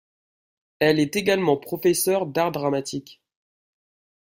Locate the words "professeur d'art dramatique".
1.57-3.21